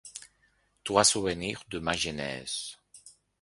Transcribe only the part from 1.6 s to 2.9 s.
de ma jeunesse’.